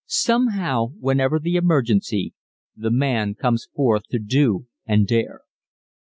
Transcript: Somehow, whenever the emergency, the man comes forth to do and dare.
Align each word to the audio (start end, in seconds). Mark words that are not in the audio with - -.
Somehow, 0.07 0.93
whenever 0.99 1.37
the 1.37 1.57
emergency, 1.57 2.33
the 2.75 2.89
man 2.89 3.35
comes 3.35 3.67
forth 3.75 4.07
to 4.07 4.17
do 4.17 4.65
and 4.87 5.05
dare. 5.05 5.41